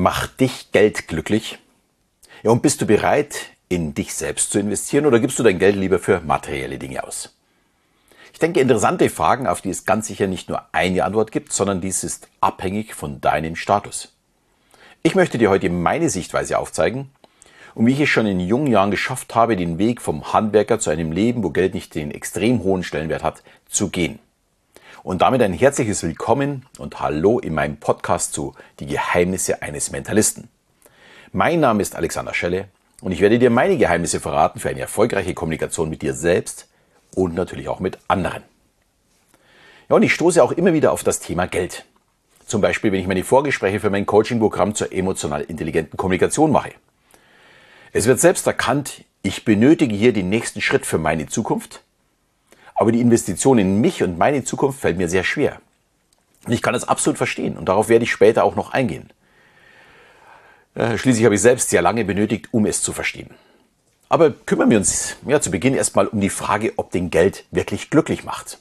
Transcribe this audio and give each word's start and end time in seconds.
Macht 0.00 0.38
dich 0.38 0.70
Geld 0.70 1.08
glücklich? 1.08 1.58
Ja, 2.44 2.52
und 2.52 2.62
bist 2.62 2.80
du 2.80 2.86
bereit, 2.86 3.46
in 3.68 3.94
dich 3.94 4.14
selbst 4.14 4.52
zu 4.52 4.60
investieren 4.60 5.06
oder 5.06 5.18
gibst 5.18 5.40
du 5.40 5.42
dein 5.42 5.58
Geld 5.58 5.74
lieber 5.74 5.98
für 5.98 6.20
materielle 6.20 6.78
Dinge 6.78 7.02
aus? 7.02 7.34
Ich 8.32 8.38
denke, 8.38 8.60
interessante 8.60 9.10
Fragen, 9.10 9.48
auf 9.48 9.60
die 9.60 9.70
es 9.70 9.86
ganz 9.86 10.06
sicher 10.06 10.28
nicht 10.28 10.48
nur 10.48 10.62
eine 10.70 11.02
Antwort 11.02 11.32
gibt, 11.32 11.52
sondern 11.52 11.80
dies 11.80 12.04
ist 12.04 12.28
abhängig 12.40 12.94
von 12.94 13.20
deinem 13.20 13.56
Status. 13.56 14.14
Ich 15.02 15.16
möchte 15.16 15.36
dir 15.36 15.50
heute 15.50 15.68
meine 15.68 16.10
Sichtweise 16.10 16.60
aufzeigen 16.60 17.10
und 17.74 17.84
wie 17.86 17.94
ich 17.94 18.00
es 18.00 18.08
schon 18.08 18.28
in 18.28 18.38
jungen 18.38 18.68
Jahren 18.68 18.92
geschafft 18.92 19.34
habe, 19.34 19.56
den 19.56 19.78
Weg 19.78 20.00
vom 20.00 20.32
Handwerker 20.32 20.78
zu 20.78 20.90
einem 20.90 21.10
Leben, 21.10 21.42
wo 21.42 21.50
Geld 21.50 21.74
nicht 21.74 21.96
den 21.96 22.12
extrem 22.12 22.62
hohen 22.62 22.84
Stellenwert 22.84 23.24
hat, 23.24 23.42
zu 23.68 23.88
gehen. 23.88 24.20
Und 25.08 25.22
damit 25.22 25.40
ein 25.40 25.54
herzliches 25.54 26.02
Willkommen 26.02 26.66
und 26.76 27.00
Hallo 27.00 27.38
in 27.38 27.54
meinem 27.54 27.78
Podcast 27.78 28.34
zu 28.34 28.54
Die 28.78 28.84
Geheimnisse 28.84 29.62
eines 29.62 29.90
Mentalisten. 29.90 30.50
Mein 31.32 31.60
Name 31.60 31.80
ist 31.80 31.96
Alexander 31.96 32.34
Schelle 32.34 32.68
und 33.00 33.12
ich 33.12 33.22
werde 33.22 33.38
dir 33.38 33.48
meine 33.48 33.78
Geheimnisse 33.78 34.20
verraten 34.20 34.60
für 34.60 34.68
eine 34.68 34.80
erfolgreiche 34.80 35.32
Kommunikation 35.32 35.88
mit 35.88 36.02
dir 36.02 36.12
selbst 36.12 36.68
und 37.14 37.34
natürlich 37.34 37.68
auch 37.68 37.80
mit 37.80 37.96
anderen. 38.06 38.42
Ja, 39.88 39.96
und 39.96 40.02
ich 40.02 40.12
stoße 40.12 40.44
auch 40.44 40.52
immer 40.52 40.74
wieder 40.74 40.92
auf 40.92 41.04
das 41.04 41.20
Thema 41.20 41.46
Geld. 41.46 41.86
Zum 42.44 42.60
Beispiel, 42.60 42.92
wenn 42.92 43.00
ich 43.00 43.06
meine 43.06 43.24
Vorgespräche 43.24 43.80
für 43.80 43.88
mein 43.88 44.04
Coaching-Programm 44.04 44.74
zur 44.74 44.92
emotional 44.92 45.40
intelligenten 45.40 45.96
Kommunikation 45.96 46.52
mache. 46.52 46.72
Es 47.94 48.04
wird 48.04 48.20
selbst 48.20 48.46
erkannt, 48.46 49.06
ich 49.22 49.46
benötige 49.46 49.94
hier 49.94 50.12
den 50.12 50.28
nächsten 50.28 50.60
Schritt 50.60 50.84
für 50.84 50.98
meine 50.98 51.28
Zukunft 51.28 51.82
aber 52.78 52.92
die 52.92 53.00
Investition 53.00 53.58
in 53.58 53.80
mich 53.80 54.04
und 54.04 54.18
meine 54.18 54.44
Zukunft 54.44 54.80
fällt 54.80 54.98
mir 54.98 55.08
sehr 55.08 55.24
schwer. 55.24 55.60
Und 56.46 56.52
ich 56.52 56.62
kann 56.62 56.74
das 56.74 56.86
absolut 56.86 57.18
verstehen 57.18 57.58
und 57.58 57.68
darauf 57.68 57.88
werde 57.88 58.04
ich 58.04 58.12
später 58.12 58.44
auch 58.44 58.54
noch 58.54 58.70
eingehen. 58.70 59.10
Äh, 60.76 60.96
schließlich 60.96 61.24
habe 61.24 61.34
ich 61.34 61.40
selbst 61.40 61.70
sehr 61.70 61.82
lange 61.82 62.04
benötigt, 62.04 62.46
um 62.52 62.66
es 62.66 62.80
zu 62.80 62.92
verstehen. 62.92 63.30
Aber 64.08 64.30
kümmern 64.30 64.70
wir 64.70 64.78
uns 64.78 65.16
ja, 65.26 65.40
zu 65.40 65.50
Beginn 65.50 65.74
erstmal 65.74 66.06
um 66.06 66.20
die 66.20 66.30
Frage, 66.30 66.72
ob 66.76 66.92
den 66.92 67.10
Geld 67.10 67.44
wirklich 67.50 67.90
glücklich 67.90 68.22
macht. 68.22 68.58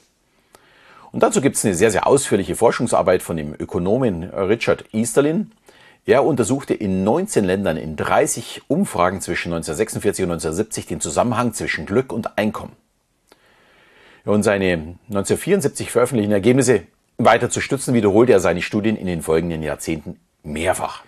Und 1.11 1.21
dazu 1.21 1.39
gibt 1.39 1.55
es 1.55 1.63
eine 1.63 1.75
sehr, 1.75 1.91
sehr 1.91 2.07
ausführliche 2.07 2.55
Forschungsarbeit 2.55 3.21
von 3.21 3.37
dem 3.37 3.53
Ökonomen 3.53 4.23
Richard 4.23 4.85
Easterlin. 4.93 5.51
Er 6.07 6.25
untersuchte 6.25 6.73
in 6.73 7.03
19 7.03 7.45
Ländern 7.45 7.77
in 7.77 7.95
30 7.95 8.63
Umfragen 8.67 9.21
zwischen 9.21 9.53
1946 9.53 10.23
und 10.23 10.31
1970 10.31 10.87
den 10.87 11.01
Zusammenhang 11.01 11.53
zwischen 11.53 11.85
Glück 11.85 12.11
und 12.11 12.39
Einkommen 12.39 12.73
und 14.27 14.43
seine 14.43 14.97
1974 15.09 15.91
veröffentlichten 15.91 16.33
Ergebnisse 16.33 16.83
weiter 17.17 17.49
zu 17.49 17.61
stützen, 17.61 17.93
wiederholte 17.93 18.33
er 18.33 18.39
seine 18.39 18.61
Studien 18.61 18.97
in 18.97 19.07
den 19.07 19.21
folgenden 19.21 19.63
Jahrzehnten 19.63 20.19
mehrfach. 20.43 21.03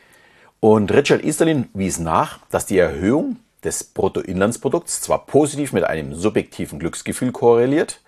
Und 0.59 0.91
Richard 0.91 1.23
Easterlin 1.23 1.67
wies 1.73 1.99
nach, 1.99 2.39
dass 2.49 2.65
die 2.65 2.77
Erhöhung 2.77 3.37
des 3.63 3.83
Bruttoinlandsprodukts 3.83 5.01
zwar 5.01 5.25
positiv 5.25 5.73
mit 5.73 5.83
einem 5.83 6.15
subjektiven 6.15 6.79
Glücksgefühl 6.79 7.31
korreliert, 7.31 8.01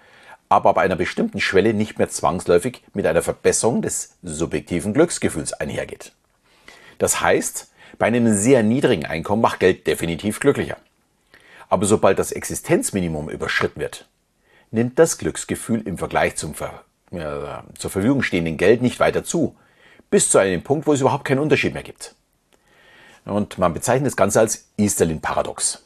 aber 0.50 0.72
ab 0.72 0.78
einer 0.78 0.96
bestimmten 0.96 1.40
Schwelle 1.40 1.74
nicht 1.74 1.98
mehr 1.98 2.10
zwangsläufig 2.10 2.82
mit 2.94 3.06
einer 3.06 3.22
Verbesserung 3.22 3.82
des 3.82 4.16
subjektiven 4.24 4.94
Glücksgefühls 4.94 5.54
einhergeht. 5.54 6.14
Das 6.98 7.22
heißt, 7.22 7.72
bei 7.98 8.08
einem 8.08 8.34
sehr 8.34 8.64
niedrigen 8.64 9.06
Einkommen 9.06 9.42
macht 9.42 9.60
Geld 9.60 9.88
definitiv 9.88 10.40
glücklicher. 10.40 10.78
Aber 11.70 11.86
sobald 11.86 12.20
das 12.20 12.32
Existenzminimum 12.32 13.30
überschritten 13.30 13.80
wird, 13.80 14.08
nimmt 14.72 14.98
das 14.98 15.18
Glücksgefühl 15.18 15.82
im 15.88 15.98
Vergleich 15.98 16.36
zum 16.36 16.56
Ver 16.56 16.84
ja, 17.12 17.64
zur 17.78 17.92
Verfügung 17.92 18.24
stehenden 18.24 18.58
Geld 18.58 18.82
nicht 18.82 19.00
weiter 19.00 19.24
zu, 19.24 19.56
bis 20.10 20.30
zu 20.30 20.38
einem 20.38 20.64
Punkt, 20.64 20.88
wo 20.88 20.94
es 20.94 21.02
überhaupt 21.02 21.26
keinen 21.26 21.40
Unterschied 21.40 21.74
mehr 21.74 21.84
gibt. 21.84 22.16
Und 23.26 23.58
man 23.58 23.74
bezeichnet 23.74 24.08
das 24.08 24.16
Ganze 24.16 24.40
als 24.40 24.70
Easterlin-Paradox. 24.78 25.84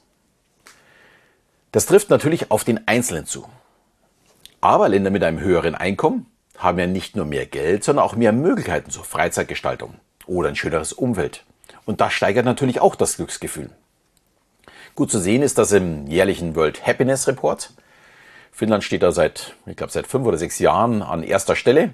Das 1.72 1.88
trifft 1.88 2.10
natürlich 2.10 2.52
auf 2.52 2.64
den 2.64 2.88
Einzelnen 2.88 3.26
zu. 3.26 3.50
Aber 4.62 4.88
Länder 4.88 5.10
mit 5.10 5.24
einem 5.24 5.40
höheren 5.40 5.76
Einkommen 5.76 6.28
haben 6.58 6.80
ja 6.80 6.88
nicht 6.88 7.16
nur 7.16 7.26
mehr 7.26 7.46
Geld, 7.46 7.84
sondern 7.84 8.06
auch 8.06 8.16
mehr 8.16 8.32
Möglichkeiten 8.32 8.90
zur 8.90 9.04
Freizeitgestaltung 9.04 9.96
oder 10.26 10.50
ein 10.50 10.56
schöneres 10.56 10.94
Umfeld. 10.94 11.44
Und 11.86 12.02
das 12.02 12.14
steigert 12.14 12.46
natürlich 12.46 12.80
auch 12.80 12.96
das 12.96 13.18
Glücksgefühl. 13.18 13.70
Gut 14.96 15.12
zu 15.12 15.20
sehen 15.20 15.42
ist 15.42 15.58
das 15.58 15.74
im 15.74 16.08
jährlichen 16.08 16.56
World 16.56 16.88
Happiness 16.88 17.28
Report, 17.28 17.74
Finnland 18.56 18.86
steht 18.86 19.04
da 19.04 19.12
seit, 19.12 19.54
ich 19.66 19.76
glaube, 19.76 19.92
seit 19.92 20.08
fünf 20.08 20.26
oder 20.26 20.38
sechs 20.38 20.60
Jahren 20.60 21.02
an 21.02 21.24
erster 21.24 21.58
Stelle. 21.58 21.94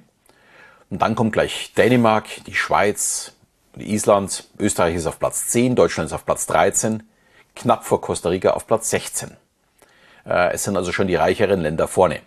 Und 0.92 1.02
dann 1.02 1.16
kommt 1.16 1.34
gleich 1.34 1.74
Dänemark, 1.76 2.28
die 2.46 2.54
Schweiz, 2.54 3.34
Island, 3.78 4.44
Österreich 4.60 4.96
ist 4.96 5.08
auf 5.08 5.18
Platz 5.18 5.48
10, 5.48 5.76
Deutschland 5.76 6.10
ist 6.10 6.14
auf 6.14 6.24
Platz 6.24 6.46
13, 6.46 7.02
knapp 7.56 7.84
vor 7.84 8.00
Costa 8.00 8.30
Rica 8.30 8.52
auf 8.52 8.68
Platz 8.68 8.92
16. 8.92 9.32
Äh, 10.24 10.54
es 10.54 10.64
sind 10.64 10.78
also 10.78 10.92
schon 10.92 11.08
die 11.08 11.16
reicheren 11.16 11.62
Länder 11.62 11.88
vorne. 11.88 12.20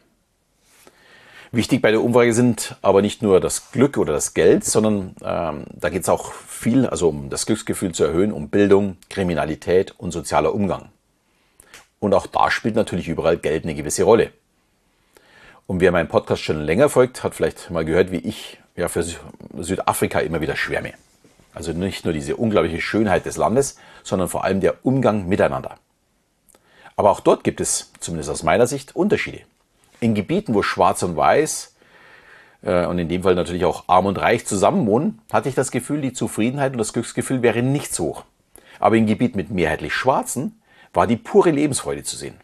Wichtig 1.53 1.81
bei 1.81 1.93
der 1.93 2.03
Umfrage 2.03 2.33
sind 2.33 2.77
aber 2.83 3.03
nicht 3.03 3.22
nur 3.22 3.39
das 3.39 3.71
Glück 3.71 3.99
oder 3.99 4.15
das 4.15 4.34
Geld, 4.34 4.65
sondern 4.65 5.15
ähm, 5.22 5.66
da 5.72 5.91
geht 5.91 6.03
es 6.03 6.09
auch 6.09 6.33
viel, 6.33 6.87
also 6.87 7.11
um 7.11 7.31
das 7.31 7.47
Glücksgefühl 7.47 7.93
zu 7.93 8.03
erhöhen, 8.03 8.33
um 8.33 8.49
Bildung, 8.49 8.97
Kriminalität 9.11 9.95
und 9.97 10.11
sozialer 10.11 10.53
Umgang. 10.53 10.89
Und 12.04 12.12
auch 12.12 12.26
da 12.26 12.50
spielt 12.50 12.75
natürlich 12.75 13.09
überall 13.09 13.38
Geld 13.38 13.65
eine 13.65 13.75
gewisse 13.75 14.04
Rolle. 14.04 14.31
Und 15.66 15.81
wer 15.81 15.91
meinen 15.91 16.06
Podcast 16.06 16.42
schon 16.42 16.60
länger 16.60 16.91
folgt, 16.91 17.25
hat 17.25 17.34
vielleicht 17.34 17.70
mal 17.70 17.87
gehört, 17.87 18.12
wie 18.12 18.19
ich 18.19 18.59
ja 18.76 18.88
für 18.88 19.03
Südafrika 19.56 20.19
immer 20.19 20.42
wieder 20.42 20.54
schwärme. 20.54 20.92
Also 21.54 21.72
nicht 21.72 22.04
nur 22.04 22.12
diese 22.12 22.37
unglaubliche 22.37 22.82
Schönheit 22.82 23.25
des 23.25 23.38
Landes, 23.38 23.78
sondern 24.03 24.28
vor 24.28 24.44
allem 24.44 24.60
der 24.60 24.84
Umgang 24.84 25.28
miteinander. 25.28 25.76
Aber 26.94 27.10
auch 27.10 27.20
dort 27.20 27.42
gibt 27.42 27.62
es, 27.62 27.91
zumindest 28.00 28.28
aus 28.28 28.42
meiner 28.42 28.66
Sicht, 28.66 28.94
Unterschiede. 28.94 29.41
In 30.00 30.15
Gebieten, 30.15 30.53
wo 30.53 30.62
Schwarz 30.62 31.03
und 31.03 31.16
Weiß 31.16 31.75
äh, 32.60 32.84
und 32.84 32.98
in 32.98 33.09
dem 33.09 33.22
Fall 33.22 33.34
natürlich 33.34 33.65
auch 33.65 33.84
Arm 33.86 34.04
und 34.04 34.19
Reich 34.19 34.44
zusammenwohnen, 34.44 35.22
hatte 35.32 35.48
ich 35.48 35.54
das 35.54 35.71
Gefühl, 35.71 36.03
die 36.03 36.12
Zufriedenheit 36.12 36.72
und 36.72 36.78
das 36.78 36.92
Glücksgefühl 36.92 37.41
wäre 37.41 37.62
nicht 37.62 37.94
so 37.94 38.04
hoch. 38.04 38.25
Aber 38.78 38.97
in 38.97 39.06
Gebieten 39.06 39.38
mit 39.38 39.50
mehrheitlich 39.50 39.94
Schwarzen 39.94 40.60
war 40.94 41.06
die 41.06 41.16
pure 41.16 41.50
Lebensfreude 41.50 42.05
zu 42.05 42.16
sehen. 42.16 42.41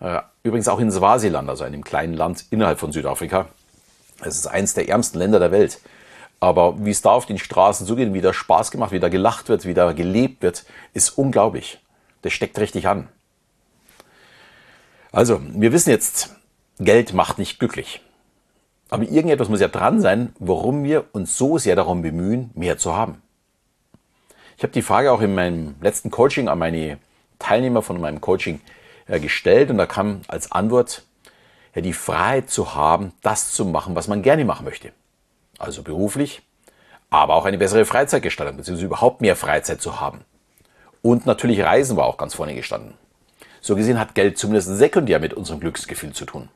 Äh, 0.00 0.20
übrigens 0.42 0.68
auch 0.68 0.78
in 0.78 0.90
Swasiland, 0.92 1.48
also 1.48 1.64
einem 1.64 1.82
kleinen 1.82 2.14
Land 2.14 2.44
innerhalb 2.50 2.78
von 2.78 2.92
Südafrika. 2.92 3.46
Es 4.20 4.36
ist 4.36 4.46
eines 4.46 4.74
der 4.74 4.88
ärmsten 4.88 5.18
Länder 5.18 5.40
der 5.40 5.50
Welt. 5.50 5.80
Aber 6.38 6.84
wie 6.84 6.90
es 6.90 7.02
da 7.02 7.10
auf 7.10 7.26
den 7.26 7.38
Straßen 7.38 7.86
zugeht, 7.86 8.12
wie 8.12 8.20
da 8.20 8.32
Spaß 8.32 8.70
gemacht, 8.70 8.92
wie 8.92 9.00
da 9.00 9.08
gelacht 9.08 9.48
wird, 9.48 9.64
wie 9.64 9.74
da 9.74 9.92
gelebt 9.92 10.42
wird, 10.42 10.64
ist 10.92 11.10
unglaublich. 11.10 11.80
Das 12.22 12.32
steckt 12.32 12.58
richtig 12.58 12.88
an. 12.88 13.08
Also, 15.12 15.40
wir 15.42 15.72
wissen 15.72 15.90
jetzt, 15.90 16.34
Geld 16.78 17.12
macht 17.12 17.38
nicht 17.38 17.58
glücklich. 17.58 18.00
Aber 18.90 19.04
irgendetwas 19.04 19.48
muss 19.48 19.60
ja 19.60 19.68
dran 19.68 20.00
sein, 20.00 20.34
warum 20.38 20.84
wir 20.84 21.06
uns 21.12 21.38
so 21.38 21.58
sehr 21.58 21.76
darum 21.76 22.02
bemühen, 22.02 22.50
mehr 22.54 22.76
zu 22.76 22.94
haben. 22.94 23.22
Ich 24.56 24.62
habe 24.62 24.72
die 24.72 24.82
Frage 24.82 25.12
auch 25.12 25.20
in 25.20 25.34
meinem 25.34 25.76
letzten 25.80 26.10
Coaching 26.10 26.48
an 26.48 26.58
meine 26.58 26.98
Teilnehmer 27.42 27.82
von 27.82 28.00
meinem 28.00 28.20
Coaching 28.20 28.60
äh, 29.06 29.20
gestellt 29.20 29.70
und 29.70 29.78
da 29.78 29.86
kam 29.86 30.22
als 30.28 30.52
Antwort, 30.52 31.02
ja, 31.74 31.82
die 31.82 31.92
Freiheit 31.92 32.50
zu 32.50 32.74
haben, 32.74 33.12
das 33.22 33.52
zu 33.52 33.64
machen, 33.64 33.94
was 33.94 34.08
man 34.08 34.22
gerne 34.22 34.44
machen 34.44 34.64
möchte. 34.64 34.92
Also 35.58 35.82
beruflich, 35.82 36.42
aber 37.10 37.34
auch 37.34 37.44
eine 37.44 37.58
bessere 37.58 37.84
Freizeitgestaltung, 37.84 38.56
beziehungsweise 38.56 38.86
überhaupt 38.86 39.20
mehr 39.20 39.36
Freizeit 39.36 39.80
zu 39.80 40.00
haben. 40.00 40.24
Und 41.02 41.26
natürlich 41.26 41.60
Reisen 41.62 41.96
war 41.96 42.06
auch 42.06 42.16
ganz 42.16 42.34
vorne 42.34 42.54
gestanden. 42.54 42.94
So 43.60 43.76
gesehen 43.76 43.98
hat 43.98 44.14
Geld 44.14 44.38
zumindest 44.38 44.68
sekundär 44.68 45.20
mit 45.20 45.34
unserem 45.34 45.60
Glücksgefühl 45.60 46.12
zu 46.12 46.24
tun. 46.24 46.48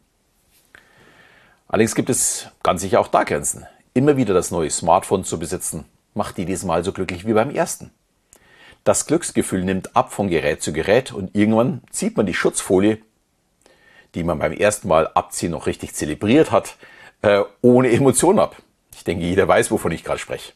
Allerdings 1.68 1.94
gibt 1.94 2.10
es 2.10 2.48
ganz 2.62 2.80
sicher 2.80 3.00
auch 3.00 3.08
da 3.08 3.24
Grenzen. 3.24 3.66
Immer 3.94 4.16
wieder 4.16 4.34
das 4.34 4.50
neue 4.50 4.70
Smartphone 4.70 5.24
zu 5.24 5.38
besitzen, 5.38 5.84
macht 6.14 6.38
jedes 6.38 6.64
Mal 6.64 6.84
so 6.84 6.92
glücklich 6.92 7.26
wie 7.26 7.32
beim 7.32 7.50
ersten. 7.50 7.90
Das 8.86 9.06
Glücksgefühl 9.06 9.64
nimmt 9.64 9.96
ab 9.96 10.12
von 10.12 10.28
Gerät 10.28 10.62
zu 10.62 10.72
Gerät 10.72 11.10
und 11.10 11.34
irgendwann 11.34 11.82
zieht 11.90 12.16
man 12.16 12.24
die 12.24 12.34
Schutzfolie, 12.34 12.98
die 14.14 14.22
man 14.22 14.38
beim 14.38 14.52
ersten 14.52 14.86
Mal 14.86 15.08
abziehen 15.12 15.50
noch 15.50 15.66
richtig 15.66 15.92
zelebriert 15.92 16.52
hat, 16.52 16.76
äh, 17.22 17.42
ohne 17.62 17.90
Emotion 17.90 18.38
ab. 18.38 18.54
Ich 18.94 19.02
denke, 19.02 19.24
jeder 19.24 19.48
weiß, 19.48 19.72
wovon 19.72 19.90
ich 19.90 20.04
gerade 20.04 20.20
spreche. 20.20 20.52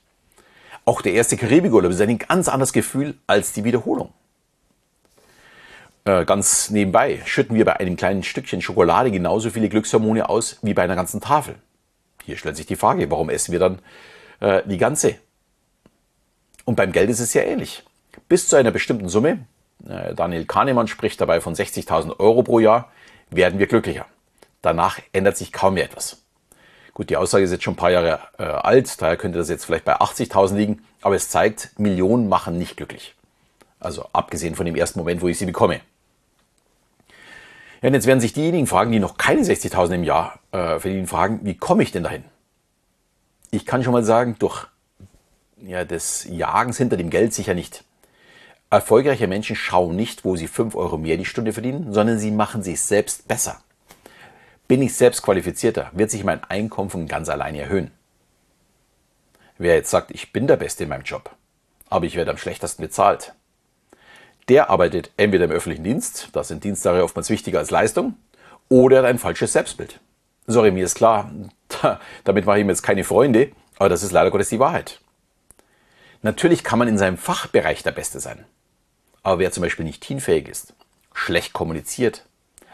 Auch 0.84 1.02
der 1.02 1.14
erste 1.14 1.36
Karibikurlaub 1.36 1.90
ist 1.90 2.00
ein 2.00 2.18
ganz 2.18 2.46
anderes 2.46 2.72
Gefühl 2.72 3.16
als 3.26 3.52
die 3.52 3.64
Wiederholung. 3.64 4.12
Äh, 6.04 6.24
ganz 6.24 6.70
nebenbei 6.70 7.22
schütten 7.26 7.56
wir 7.56 7.64
bei 7.64 7.80
einem 7.80 7.96
kleinen 7.96 8.22
Stückchen 8.22 8.62
Schokolade 8.62 9.10
genauso 9.10 9.50
viele 9.50 9.68
Glückshormone 9.68 10.28
aus 10.28 10.60
wie 10.62 10.72
bei 10.72 10.84
einer 10.84 10.94
ganzen 10.94 11.20
Tafel. 11.20 11.56
Hier 12.22 12.36
stellt 12.36 12.56
sich 12.56 12.66
die 12.66 12.76
Frage, 12.76 13.10
warum 13.10 13.28
essen 13.28 13.50
wir 13.50 13.58
dann 13.58 13.80
äh, 14.38 14.62
die 14.66 14.78
ganze? 14.78 15.16
Und 16.64 16.76
beim 16.76 16.92
Geld 16.92 17.10
ist 17.10 17.18
es 17.18 17.34
ja 17.34 17.42
ähnlich 17.42 17.82
bis 18.28 18.48
zu 18.48 18.56
einer 18.56 18.70
bestimmten 18.70 19.08
Summe, 19.08 19.46
äh, 19.88 20.14
Daniel 20.14 20.44
Kahnemann 20.44 20.88
spricht 20.88 21.20
dabei 21.20 21.40
von 21.40 21.54
60.000 21.54 22.18
Euro 22.20 22.42
pro 22.42 22.58
Jahr, 22.58 22.90
werden 23.30 23.58
wir 23.58 23.66
glücklicher. 23.66 24.06
Danach 24.62 24.98
ändert 25.12 25.36
sich 25.36 25.52
kaum 25.52 25.74
mehr 25.74 25.84
etwas. 25.84 26.22
Gut, 26.92 27.10
die 27.10 27.16
Aussage 27.16 27.44
ist 27.44 27.50
jetzt 27.50 27.64
schon 27.64 27.74
ein 27.74 27.78
paar 27.78 27.90
Jahre 27.90 28.20
äh, 28.38 28.42
alt, 28.42 29.00
daher 29.00 29.16
könnte 29.16 29.38
das 29.38 29.48
jetzt 29.48 29.64
vielleicht 29.64 29.84
bei 29.84 29.96
80.000 29.96 30.56
liegen, 30.56 30.84
aber 31.02 31.14
es 31.14 31.28
zeigt, 31.28 31.78
Millionen 31.78 32.28
machen 32.28 32.58
nicht 32.58 32.76
glücklich. 32.76 33.14
Also 33.78 34.06
abgesehen 34.12 34.54
von 34.54 34.66
dem 34.66 34.76
ersten 34.76 34.98
Moment, 34.98 35.22
wo 35.22 35.28
ich 35.28 35.38
sie 35.38 35.46
bekomme. 35.46 35.80
Ja, 37.80 37.88
und 37.88 37.94
jetzt 37.94 38.06
werden 38.06 38.20
sich 38.20 38.34
diejenigen 38.34 38.66
fragen, 38.66 38.92
die 38.92 38.98
noch 38.98 39.16
keine 39.16 39.40
60.000 39.40 39.94
im 39.94 40.04
Jahr 40.04 40.38
äh, 40.52 40.78
verdienen, 40.78 41.06
fragen, 41.06 41.40
wie 41.44 41.56
komme 41.56 41.82
ich 41.82 41.92
denn 41.92 42.02
dahin? 42.02 42.24
Ich 43.50 43.64
kann 43.64 43.82
schon 43.82 43.94
mal 43.94 44.04
sagen, 44.04 44.36
durch 44.38 44.66
ja, 45.62 45.84
des 45.84 46.26
Jagens 46.28 46.76
hinter 46.76 46.96
dem 46.96 47.10
Geld 47.10 47.32
sicher 47.32 47.54
nicht. 47.54 47.84
Erfolgreiche 48.70 49.26
Menschen 49.26 49.56
schauen 49.56 49.96
nicht, 49.96 50.24
wo 50.24 50.36
sie 50.36 50.46
5 50.46 50.76
Euro 50.76 50.96
mehr 50.96 51.16
die 51.16 51.24
Stunde 51.24 51.52
verdienen, 51.52 51.92
sondern 51.92 52.20
sie 52.20 52.30
machen 52.30 52.62
sich 52.62 52.80
selbst 52.80 53.26
besser. 53.26 53.60
Bin 54.68 54.80
ich 54.80 54.94
selbst 54.94 55.22
qualifizierter, 55.22 55.90
wird 55.92 56.12
sich 56.12 56.22
mein 56.22 56.44
Einkommen 56.44 56.88
von 56.88 57.08
ganz 57.08 57.28
alleine 57.28 57.62
erhöhen. 57.62 57.90
Wer 59.58 59.74
jetzt 59.74 59.90
sagt, 59.90 60.12
ich 60.12 60.32
bin 60.32 60.46
der 60.46 60.56
Beste 60.56 60.84
in 60.84 60.88
meinem 60.88 61.02
Job, 61.02 61.34
aber 61.88 62.06
ich 62.06 62.14
werde 62.14 62.30
am 62.30 62.36
schlechtesten 62.36 62.82
bezahlt, 62.82 63.34
der 64.48 64.70
arbeitet 64.70 65.10
entweder 65.16 65.46
im 65.46 65.50
öffentlichen 65.50 65.84
Dienst, 65.84 66.28
da 66.32 66.44
sind 66.44 66.62
Diensttage 66.62 67.02
oftmals 67.02 67.28
wichtiger 67.28 67.58
als 67.58 67.72
Leistung, 67.72 68.14
oder 68.68 68.98
hat 68.98 69.04
ein 69.06 69.18
falsches 69.18 69.52
Selbstbild. 69.52 69.98
Sorry, 70.46 70.70
mir 70.70 70.84
ist 70.84 70.94
klar, 70.94 71.32
damit 72.24 72.46
mache 72.46 72.60
ich 72.60 72.64
mir 72.64 72.72
jetzt 72.72 72.82
keine 72.82 73.02
Freunde, 73.02 73.50
aber 73.78 73.88
das 73.88 74.04
ist 74.04 74.12
leider 74.12 74.30
Gottes 74.30 74.48
die 74.48 74.60
Wahrheit. 74.60 75.00
Natürlich 76.22 76.62
kann 76.62 76.78
man 76.78 76.86
in 76.86 76.98
seinem 76.98 77.18
Fachbereich 77.18 77.82
der 77.82 77.92
Beste 77.92 78.20
sein. 78.20 78.44
Aber 79.22 79.38
wer 79.38 79.52
zum 79.52 79.62
Beispiel 79.62 79.84
nicht 79.84 80.02
teamfähig 80.02 80.48
ist, 80.48 80.74
schlecht 81.12 81.52
kommuniziert, 81.52 82.24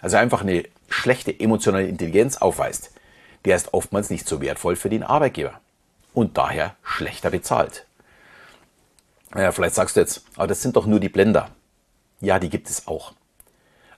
also 0.00 0.16
einfach 0.16 0.42
eine 0.42 0.64
schlechte 0.88 1.38
emotionale 1.38 1.88
Intelligenz 1.88 2.36
aufweist, 2.36 2.90
der 3.44 3.56
ist 3.56 3.74
oftmals 3.74 4.10
nicht 4.10 4.28
so 4.28 4.40
wertvoll 4.40 4.76
für 4.76 4.90
den 4.90 5.02
Arbeitgeber 5.02 5.60
und 6.14 6.38
daher 6.38 6.76
schlechter 6.82 7.30
bezahlt. 7.30 7.86
Ja, 9.34 9.52
vielleicht 9.52 9.74
sagst 9.74 9.96
du 9.96 10.00
jetzt, 10.00 10.24
aber 10.36 10.46
das 10.46 10.62
sind 10.62 10.76
doch 10.76 10.86
nur 10.86 11.00
die 11.00 11.08
Blender. 11.08 11.50
Ja, 12.20 12.38
die 12.38 12.48
gibt 12.48 12.70
es 12.70 12.86
auch. 12.86 13.12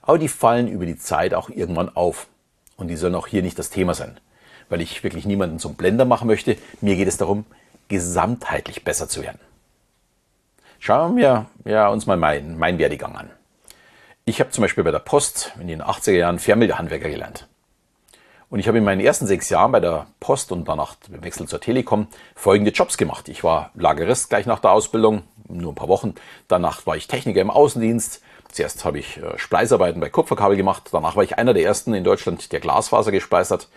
Aber 0.01 0.17
die 0.17 0.27
fallen 0.27 0.67
über 0.67 0.85
die 0.85 0.97
Zeit 0.97 1.33
auch 1.33 1.49
irgendwann 1.49 1.95
auf. 1.95 2.27
Und 2.77 2.87
die 2.87 2.95
sollen 2.95 3.15
auch 3.15 3.27
hier 3.27 3.41
nicht 3.41 3.59
das 3.59 3.69
Thema 3.69 3.93
sein, 3.93 4.19
weil 4.69 4.81
ich 4.81 5.03
wirklich 5.03 5.25
niemanden 5.25 5.59
zum 5.59 5.75
Blender 5.75 6.05
machen 6.05 6.27
möchte. 6.27 6.57
Mir 6.81 6.95
geht 6.95 7.07
es 7.07 7.17
darum, 7.17 7.45
gesamtheitlich 7.89 8.83
besser 8.83 9.07
zu 9.07 9.21
werden. 9.21 9.39
Schauen 10.79 11.17
wir 11.17 11.47
ja, 11.65 11.89
uns 11.89 12.05
mal 12.05 12.15
meinen 12.15 12.57
mein 12.57 12.79
Werdegang 12.79 13.15
an. 13.17 13.29
Ich 14.23 14.39
habe 14.39 14.51
zum 14.51 14.61
Beispiel 14.61 14.85
bei 14.85 14.91
der 14.91 14.99
Post 14.99 15.51
in 15.59 15.67
den 15.67 15.81
80er 15.81 16.11
Jahren 16.13 16.39
Fernmeldehandwerker 16.39 17.09
gelernt. 17.09 17.47
Und 18.49 18.59
ich 18.59 18.67
habe 18.67 18.77
in 18.77 18.85
meinen 18.85 19.01
ersten 19.01 19.27
sechs 19.27 19.49
Jahren 19.49 19.73
bei 19.73 19.81
der 19.81 20.07
Post 20.21 20.53
und 20.53 20.67
danach 20.67 20.95
im 21.11 21.23
Wechsel 21.23 21.47
zur 21.47 21.59
Telekom 21.59 22.07
folgende 22.33 22.71
Jobs 22.71 22.97
gemacht. 22.97 23.27
Ich 23.27 23.43
war 23.43 23.71
Lagerist 23.75 24.29
gleich 24.29 24.45
nach 24.45 24.59
der 24.59 24.71
Ausbildung, 24.71 25.23
nur 25.49 25.73
ein 25.73 25.75
paar 25.75 25.89
Wochen. 25.89 26.15
Danach 26.47 26.85
war 26.87 26.95
ich 26.95 27.07
Techniker 27.07 27.41
im 27.41 27.51
Außendienst. 27.51 28.21
Zuerst 28.49 28.85
habe 28.85 28.99
ich 28.99 29.17
äh, 29.17 29.37
Spleißarbeiten 29.37 29.99
bei 29.99 30.09
Kupferkabel 30.09 30.55
gemacht. 30.55 30.89
Danach 30.91 31.17
war 31.17 31.23
ich 31.23 31.37
einer 31.37 31.53
der 31.53 31.63
ersten 31.63 31.93
in 31.93 32.05
Deutschland, 32.05 32.51
der 32.53 32.61
Glasfaser 32.61 33.11
gespeist 33.11 33.51
hat. 33.51 33.67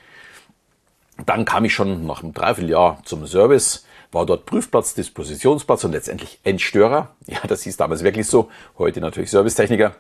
Dann 1.26 1.44
kam 1.44 1.64
ich 1.64 1.74
schon 1.74 2.06
nach 2.06 2.22
einem 2.22 2.32
Dreivierteljahr 2.32 3.02
zum 3.04 3.26
Service, 3.26 3.84
war 4.12 4.26
dort 4.26 4.46
Prüfplatz, 4.46 4.94
Dispositionsplatz 4.94 5.84
und 5.84 5.92
letztendlich 5.92 6.38
Endstörer. 6.44 7.08
Ja, 7.26 7.38
das 7.48 7.62
hieß 7.62 7.76
damals 7.78 8.04
wirklich 8.04 8.26
so. 8.26 8.50
Heute 8.78 9.00
natürlich 9.00 9.30
Servicetechniker. 9.30 9.94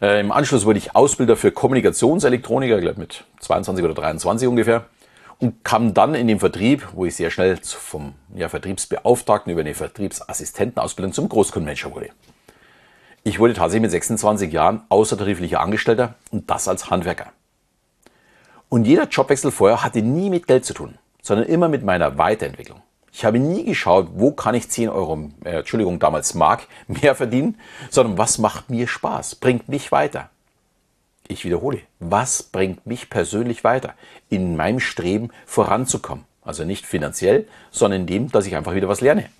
Äh, 0.00 0.20
Im 0.20 0.32
Anschluss 0.32 0.64
wurde 0.64 0.78
ich 0.78 0.96
Ausbilder 0.96 1.36
für 1.36 1.52
Kommunikationselektroniker, 1.52 2.80
glaube 2.80 3.00
mit 3.00 3.24
22 3.40 3.84
oder 3.84 3.94
23 3.94 4.48
ungefähr. 4.48 4.86
Und 5.38 5.64
kam 5.64 5.94
dann 5.94 6.14
in 6.14 6.26
den 6.26 6.40
Vertrieb, 6.40 6.88
wo 6.94 7.04
ich 7.04 7.16
sehr 7.16 7.30
schnell 7.30 7.58
vom 7.62 8.14
ja, 8.34 8.48
Vertriebsbeauftragten 8.48 9.52
über 9.52 9.60
eine 9.60 9.74
Vertriebsassistentenausbildung 9.74 11.12
zum 11.12 11.28
Großkundenmanager 11.28 11.94
wurde. 11.94 12.10
Ich 13.24 13.38
wurde 13.38 13.54
tatsächlich 13.54 13.82
mit 13.82 13.90
26 13.90 14.52
Jahren 14.52 14.82
außertariflicher 14.88 15.60
Angestellter 15.60 16.14
und 16.30 16.50
das 16.50 16.68
als 16.68 16.90
Handwerker. 16.90 17.32
Und 18.68 18.86
jeder 18.86 19.08
Jobwechsel 19.08 19.50
vorher 19.50 19.82
hatte 19.82 20.02
nie 20.02 20.30
mit 20.30 20.46
Geld 20.46 20.64
zu 20.64 20.74
tun, 20.74 20.98
sondern 21.22 21.46
immer 21.46 21.68
mit 21.68 21.84
meiner 21.84 22.16
Weiterentwicklung. 22.16 22.82
Ich 23.16 23.24
habe 23.24 23.38
nie 23.38 23.64
geschaut, 23.64 24.08
wo 24.16 24.32
kann 24.32 24.56
ich 24.56 24.68
10 24.68 24.88
Euro, 24.88 25.30
äh, 25.44 25.58
Entschuldigung, 25.58 26.00
damals 26.00 26.34
Mark, 26.34 26.66
mehr 26.88 27.14
verdienen, 27.14 27.60
sondern 27.88 28.18
was 28.18 28.38
macht 28.38 28.70
mir 28.70 28.88
Spaß, 28.88 29.36
bringt 29.36 29.68
mich 29.68 29.92
weiter. 29.92 30.30
Ich 31.28 31.44
wiederhole, 31.44 31.80
was 32.00 32.42
bringt 32.42 32.86
mich 32.88 33.10
persönlich 33.10 33.62
weiter, 33.62 33.94
in 34.30 34.56
meinem 34.56 34.80
Streben 34.80 35.30
voranzukommen? 35.46 36.24
Also 36.42 36.64
nicht 36.64 36.86
finanziell, 36.86 37.46
sondern 37.70 38.00
in 38.00 38.06
dem, 38.08 38.32
dass 38.32 38.46
ich 38.46 38.56
einfach 38.56 38.74
wieder 38.74 38.88
was 38.88 39.00
lerne. 39.00 39.30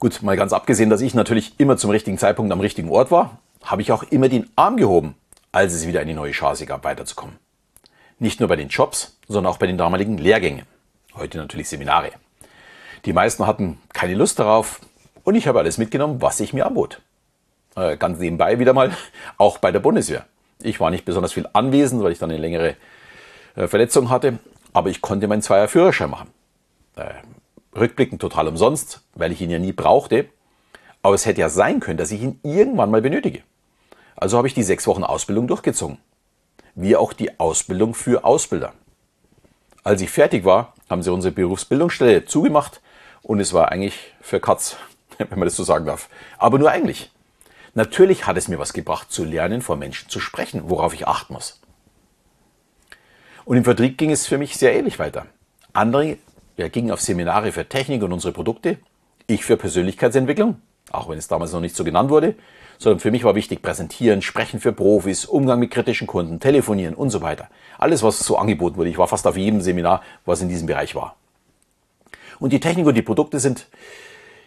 Gut, 0.00 0.22
mal 0.22 0.36
ganz 0.36 0.52
abgesehen, 0.52 0.90
dass 0.90 1.00
ich 1.02 1.14
natürlich 1.14 1.54
immer 1.58 1.76
zum 1.76 1.90
richtigen 1.90 2.18
Zeitpunkt 2.18 2.52
am 2.52 2.60
richtigen 2.60 2.90
Ort 2.90 3.12
war, 3.12 3.38
habe 3.62 3.80
ich 3.80 3.92
auch 3.92 4.02
immer 4.02 4.28
den 4.28 4.50
Arm 4.56 4.76
gehoben, 4.76 5.14
als 5.52 5.72
es 5.72 5.86
wieder 5.86 6.00
eine 6.00 6.14
neue 6.14 6.32
Chance 6.32 6.66
gab, 6.66 6.82
weiterzukommen. 6.82 7.36
Nicht 8.18 8.40
nur 8.40 8.48
bei 8.48 8.56
den 8.56 8.68
Jobs, 8.68 9.16
sondern 9.28 9.52
auch 9.52 9.58
bei 9.58 9.68
den 9.68 9.78
damaligen 9.78 10.18
Lehrgängen 10.18 10.66
heute 11.16 11.38
natürlich 11.38 11.68
Seminare. 11.68 12.12
Die 13.04 13.12
meisten 13.12 13.46
hatten 13.46 13.78
keine 13.92 14.14
Lust 14.14 14.38
darauf 14.38 14.80
und 15.24 15.34
ich 15.34 15.46
habe 15.46 15.58
alles 15.58 15.78
mitgenommen, 15.78 16.20
was 16.22 16.40
ich 16.40 16.52
mir 16.52 16.66
anbot. 16.66 17.00
Äh, 17.76 17.96
ganz 17.96 18.18
nebenbei 18.18 18.58
wieder 18.58 18.72
mal, 18.72 18.92
auch 19.38 19.58
bei 19.58 19.72
der 19.72 19.80
Bundeswehr. 19.80 20.26
Ich 20.62 20.80
war 20.80 20.90
nicht 20.90 21.04
besonders 21.04 21.32
viel 21.32 21.48
anwesend, 21.52 22.02
weil 22.02 22.12
ich 22.12 22.18
dann 22.18 22.30
eine 22.30 22.40
längere 22.40 22.76
äh, 23.56 23.66
Verletzung 23.66 24.10
hatte, 24.10 24.38
aber 24.72 24.90
ich 24.90 25.00
konnte 25.00 25.28
meinen 25.28 25.42
Zweier 25.42 25.68
Führerschein 25.68 26.10
machen. 26.10 26.30
Äh, 26.96 27.14
rückblickend 27.76 28.20
total 28.20 28.48
umsonst, 28.48 29.02
weil 29.14 29.32
ich 29.32 29.40
ihn 29.40 29.50
ja 29.50 29.58
nie 29.58 29.72
brauchte. 29.72 30.26
Aber 31.02 31.14
es 31.14 31.26
hätte 31.26 31.40
ja 31.40 31.48
sein 31.50 31.80
können, 31.80 31.98
dass 31.98 32.12
ich 32.12 32.22
ihn 32.22 32.40
irgendwann 32.42 32.90
mal 32.90 33.02
benötige. 33.02 33.42
Also 34.16 34.38
habe 34.38 34.48
ich 34.48 34.54
die 34.54 34.62
sechs 34.62 34.86
Wochen 34.86 35.04
Ausbildung 35.04 35.48
durchgezogen. 35.48 35.98
Wie 36.74 36.96
auch 36.96 37.12
die 37.12 37.38
Ausbildung 37.38 37.94
für 37.94 38.24
Ausbilder. 38.24 38.72
Als 39.82 40.00
ich 40.00 40.10
fertig 40.10 40.44
war, 40.44 40.72
haben 40.88 41.02
sie 41.02 41.12
unsere 41.12 41.32
Berufsbildungsstelle 41.32 42.24
zugemacht 42.24 42.80
und 43.22 43.40
es 43.40 43.52
war 43.52 43.72
eigentlich 43.72 44.14
für 44.20 44.40
Katz, 44.40 44.76
wenn 45.18 45.38
man 45.38 45.46
das 45.46 45.56
so 45.56 45.64
sagen 45.64 45.86
darf. 45.86 46.08
Aber 46.38 46.58
nur 46.58 46.70
eigentlich. 46.70 47.10
Natürlich 47.76 48.26
hat 48.26 48.36
es 48.36 48.46
mir 48.46 48.60
was 48.60 48.72
gebracht, 48.72 49.10
zu 49.10 49.24
lernen, 49.24 49.60
vor 49.60 49.76
Menschen 49.76 50.08
zu 50.08 50.20
sprechen, 50.20 50.70
worauf 50.70 50.94
ich 50.94 51.08
achten 51.08 51.32
muss. 51.32 51.60
Und 53.44 53.56
im 53.56 53.64
Vertrieb 53.64 53.98
ging 53.98 54.12
es 54.12 54.26
für 54.26 54.38
mich 54.38 54.56
sehr 54.56 54.74
ähnlich 54.74 54.98
weiter. 54.98 55.26
Andere 55.72 56.18
ja, 56.56 56.68
gingen 56.68 56.92
auf 56.92 57.00
Seminare 57.00 57.50
für 57.50 57.68
Technik 57.68 58.02
und 58.02 58.12
unsere 58.12 58.32
Produkte, 58.32 58.78
ich 59.26 59.44
für 59.44 59.56
Persönlichkeitsentwicklung, 59.56 60.60
auch 60.98 61.08
wenn 61.08 61.18
es 61.18 61.28
damals 61.28 61.52
noch 61.52 61.60
nicht 61.60 61.76
so 61.76 61.84
genannt 61.84 62.10
wurde 62.10 62.34
sondern 62.78 63.00
für 63.00 63.10
mich 63.10 63.24
war 63.24 63.34
wichtig 63.34 63.62
präsentieren, 63.62 64.22
sprechen 64.22 64.60
für 64.60 64.72
Profis, 64.72 65.24
Umgang 65.24 65.58
mit 65.58 65.70
kritischen 65.70 66.06
Kunden, 66.06 66.40
telefonieren 66.40 66.94
und 66.94 67.10
so 67.10 67.22
weiter. 67.22 67.48
Alles, 67.78 68.02
was 68.02 68.18
so 68.18 68.36
angeboten 68.36 68.76
wurde. 68.76 68.90
Ich 68.90 68.98
war 68.98 69.08
fast 69.08 69.26
auf 69.26 69.36
jedem 69.36 69.60
Seminar, 69.60 70.02
was 70.24 70.42
in 70.42 70.48
diesem 70.48 70.66
Bereich 70.66 70.94
war. 70.94 71.16
Und 72.38 72.52
die 72.52 72.60
Technik 72.60 72.86
und 72.86 72.94
die 72.94 73.02
Produkte 73.02 73.38
sind, 73.38 73.68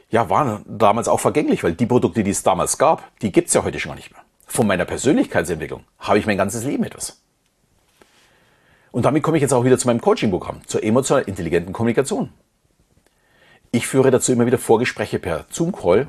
ja, 0.09 0.29
waren 0.29 0.63
damals 0.67 1.07
auch 1.07 1.19
vergänglich, 1.19 1.63
weil 1.63 1.73
die 1.73 1.85
Produkte, 1.85 2.23
die 2.23 2.31
es 2.31 2.43
damals 2.43 2.77
gab, 2.77 3.03
die 3.21 3.31
gibt's 3.31 3.53
ja 3.53 3.63
heute 3.63 3.79
schon 3.79 3.91
gar 3.91 3.95
nicht 3.95 4.11
mehr. 4.11 4.21
Von 4.45 4.67
meiner 4.67 4.85
Persönlichkeitsentwicklung 4.85 5.83
habe 5.99 6.19
ich 6.19 6.25
mein 6.25 6.37
ganzes 6.37 6.63
Leben 6.63 6.83
etwas. 6.83 7.21
Und 8.91 9.05
damit 9.05 9.21
komme 9.23 9.37
ich 9.37 9.41
jetzt 9.41 9.53
auch 9.53 9.65
wieder 9.65 9.77
zu 9.77 9.87
meinem 9.87 10.01
Coaching-Programm, 10.01 10.61
zur 10.65 10.83
emotional 10.83 11.23
intelligenten 11.23 11.73
Kommunikation. 11.73 12.31
Ich 13.71 13.85
führe 13.85 14.11
dazu 14.11 14.31
immer 14.31 14.45
wieder 14.45 14.57
Vorgespräche 14.57 15.19
per 15.19 15.45
Zoom-Call 15.49 16.07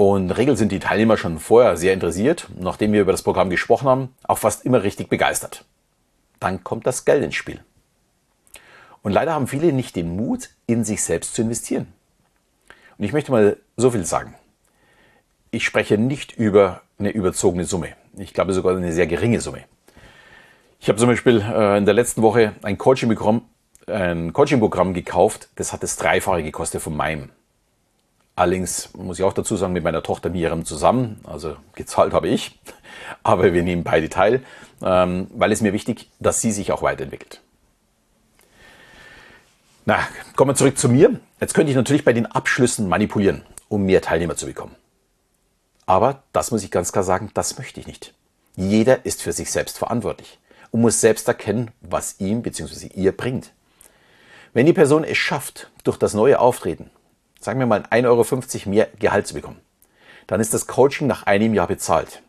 und 0.00 0.30
Regel 0.30 0.56
sind 0.56 0.70
die 0.70 0.78
Teilnehmer 0.78 1.16
schon 1.16 1.40
vorher 1.40 1.76
sehr 1.76 1.92
interessiert, 1.92 2.46
nachdem 2.56 2.92
wir 2.92 3.00
über 3.00 3.10
das 3.10 3.22
Programm 3.22 3.50
gesprochen 3.50 3.88
haben, 3.88 4.14
auch 4.22 4.38
fast 4.38 4.64
immer 4.64 4.84
richtig 4.84 5.08
begeistert. 5.08 5.64
Dann 6.38 6.62
kommt 6.62 6.86
das 6.86 7.04
Geld 7.04 7.24
ins 7.24 7.34
Spiel. 7.34 7.58
Und 9.02 9.10
leider 9.10 9.32
haben 9.32 9.48
viele 9.48 9.72
nicht 9.72 9.96
den 9.96 10.14
Mut, 10.14 10.50
in 10.68 10.84
sich 10.84 11.02
selbst 11.02 11.34
zu 11.34 11.42
investieren. 11.42 11.92
Und 12.96 13.06
ich 13.06 13.12
möchte 13.12 13.32
mal 13.32 13.56
so 13.76 13.90
viel 13.90 14.04
sagen. 14.04 14.36
Ich 15.50 15.64
spreche 15.64 15.98
nicht 15.98 16.30
über 16.36 16.82
eine 17.00 17.10
überzogene 17.10 17.64
Summe. 17.64 17.88
Ich 18.16 18.32
glaube 18.32 18.52
sogar 18.52 18.76
eine 18.76 18.92
sehr 18.92 19.08
geringe 19.08 19.40
Summe. 19.40 19.64
Ich 20.78 20.88
habe 20.88 21.00
zum 21.00 21.08
Beispiel 21.08 21.40
äh, 21.40 21.76
in 21.76 21.86
der 21.86 21.94
letzten 21.94 22.22
Woche 22.22 22.54
ein 22.62 22.78
Coaching-Programm 22.78 23.42
Coaching 24.32 24.94
gekauft, 24.94 25.48
das 25.56 25.72
hat 25.72 25.82
das 25.82 25.96
Dreifache 25.96 26.44
gekostet 26.44 26.82
von 26.82 26.96
meinem. 26.96 27.30
Allerdings 28.38 28.90
muss 28.94 29.18
ich 29.18 29.24
auch 29.24 29.32
dazu 29.32 29.56
sagen, 29.56 29.72
mit 29.72 29.82
meiner 29.82 30.00
Tochter 30.00 30.30
Miriam 30.30 30.64
zusammen, 30.64 31.20
also 31.24 31.56
gezahlt 31.74 32.12
habe 32.12 32.28
ich, 32.28 32.60
aber 33.24 33.52
wir 33.52 33.64
nehmen 33.64 33.82
beide 33.82 34.08
teil, 34.08 34.44
ähm, 34.80 35.26
weil 35.34 35.50
es 35.50 35.60
mir 35.60 35.72
wichtig, 35.72 36.08
dass 36.20 36.40
sie 36.40 36.52
sich 36.52 36.70
auch 36.70 36.82
weiterentwickelt. 36.82 37.40
Na, 39.86 39.98
kommen 40.36 40.52
wir 40.52 40.54
zurück 40.54 40.78
zu 40.78 40.88
mir. 40.88 41.18
Jetzt 41.40 41.52
könnte 41.52 41.70
ich 41.70 41.76
natürlich 41.76 42.04
bei 42.04 42.12
den 42.12 42.26
Abschlüssen 42.26 42.88
manipulieren, 42.88 43.42
um 43.68 43.82
mehr 43.82 44.02
Teilnehmer 44.02 44.36
zu 44.36 44.46
bekommen. 44.46 44.76
Aber 45.86 46.22
das 46.32 46.52
muss 46.52 46.62
ich 46.62 46.70
ganz 46.70 46.92
klar 46.92 47.02
sagen, 47.02 47.32
das 47.34 47.58
möchte 47.58 47.80
ich 47.80 47.88
nicht. 47.88 48.14
Jeder 48.54 49.04
ist 49.04 49.20
für 49.20 49.32
sich 49.32 49.50
selbst 49.50 49.78
verantwortlich 49.78 50.38
und 50.70 50.80
muss 50.80 51.00
selbst 51.00 51.26
erkennen, 51.26 51.72
was 51.80 52.20
ihm 52.20 52.42
bzw. 52.42 52.86
ihr 52.94 53.10
bringt. 53.10 53.52
Wenn 54.52 54.66
die 54.66 54.72
Person 54.72 55.02
es 55.02 55.18
schafft, 55.18 55.72
durch 55.82 55.96
das 55.96 56.14
neue 56.14 56.38
Auftreten, 56.38 56.90
sagen 57.40 57.60
wir 57.60 57.66
mal 57.66 57.82
1,50 57.82 58.06
Euro 58.06 58.70
mehr 58.70 58.88
Gehalt 58.98 59.26
zu 59.26 59.34
bekommen, 59.34 59.60
dann 60.26 60.40
ist 60.40 60.54
das 60.54 60.66
Coaching 60.66 61.06
nach 61.06 61.24
einem 61.24 61.54
Jahr 61.54 61.66
bezahlt. 61.66 62.22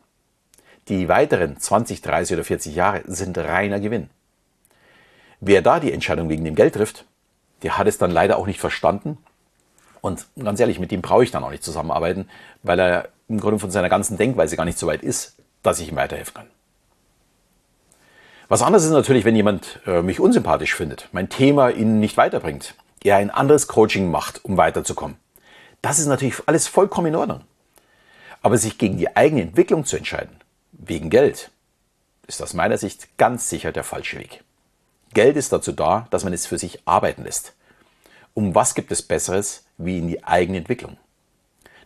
Die 0.88 1.08
weiteren 1.08 1.60
20, 1.60 2.02
30 2.02 2.36
oder 2.36 2.44
40 2.44 2.76
Jahre 2.76 3.04
sind 3.06 3.38
reiner 3.38 3.80
Gewinn. 3.80 4.10
Wer 5.40 5.62
da 5.62 5.80
die 5.80 5.94
Entscheidung 5.94 6.30
wegen 6.30 6.44
dem 6.44 6.56
Geld 6.56 6.76
trifft, 6.76 7.06
der 7.62 7.78
hat 7.78 7.88
es 7.88 7.98
dann 7.98 8.12
leider 8.12 8.38
auch 8.38 8.48
nicht 8.48 8.60
verstanden. 8.60 9.18
Und 10.02 10.28
ganz 10.42 10.60
ehrlich, 10.60 10.80
mit 10.80 10.92
dem 10.92 11.02
brauche 11.02 11.24
ich 11.24 11.32
dann 11.32 11.44
auch 11.44 11.52
nicht 11.52 11.64
zusammenarbeiten, 11.64 12.30
weil 12.64 12.80
er 12.80 13.10
im 13.28 13.40
Grunde 13.40 13.60
von 13.60 13.72
seiner 13.72 13.90
ganzen 13.90 14.18
Denkweise 14.18 14.58
gar 14.58 14.66
nicht 14.66 14.80
so 14.80 14.88
weit 14.88 15.04
ist, 15.04 15.36
dass 15.62 15.80
ich 15.80 15.90
ihm 15.90 15.96
weiterhelfen 15.96 16.34
kann. 16.34 16.48
Was 18.48 18.64
anderes 18.64 18.86
ist 18.86 18.92
natürlich, 18.92 19.26
wenn 19.26 19.36
jemand 19.36 19.80
äh, 19.86 20.02
mich 20.02 20.20
unsympathisch 20.20 20.74
findet, 20.74 21.08
mein 21.12 21.30
Thema 21.30 21.70
ihn 21.70 22.00
nicht 22.00 22.18
weiterbringt, 22.18 22.74
er 23.04 23.18
ein 23.18 23.30
anderes 23.30 23.68
Coaching 23.68 24.10
macht, 24.12 24.44
um 24.46 24.58
weiterzukommen. 24.58 25.18
Das 25.82 26.00
ist 26.00 26.08
natürlich 26.08 26.36
alles 26.46 26.68
vollkommen 26.68 27.08
in 27.08 27.16
Ordnung. 27.16 27.42
Aber 28.42 28.58
sich 28.58 28.78
gegen 28.78 28.98
die 28.98 29.16
eigene 29.16 29.42
Entwicklung 29.42 29.86
zu 29.86 29.98
entscheiden, 29.98 30.36
wegen 30.72 31.10
Geld, 31.10 31.52
ist 32.28 32.42
aus 32.42 32.54
meiner 32.54 32.78
Sicht 32.78 33.18
ganz 33.18 33.50
sicher 33.50 33.72
der 33.72 33.84
falsche 33.84 34.20
Weg. 34.20 34.44
Geld 35.14 35.36
ist 35.36 35.52
dazu 35.52 35.72
da, 35.72 36.08
dass 36.12 36.24
man 36.24 36.34
es 36.34 36.46
für 36.46 36.58
sich 36.58 36.82
arbeiten 36.86 37.24
lässt. 37.24 37.54
Um 38.34 38.54
was 38.54 38.76
gibt 38.76 38.92
es 38.92 39.02
Besseres 39.02 39.66
wie 39.78 39.98
in 39.98 40.08
die 40.08 40.24
eigene 40.24 40.60
Entwicklung? 40.60 40.98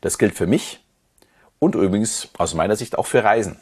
Das 0.01 0.17
gilt 0.17 0.35
für 0.35 0.47
mich 0.47 0.83
und 1.59 1.75
übrigens 1.75 2.27
aus 2.37 2.53
meiner 2.53 2.75
Sicht 2.75 2.97
auch 2.97 3.05
für 3.05 3.23
Reisen. 3.23 3.57